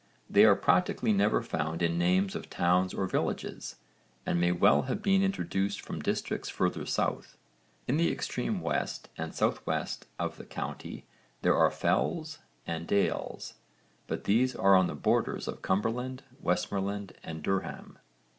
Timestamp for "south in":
6.87-7.97